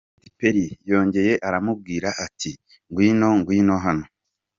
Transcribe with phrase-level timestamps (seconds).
[0.21, 2.51] Katy Perry yongeye aramubwira ati
[2.89, 4.05] “Ngwino, ngwino hano.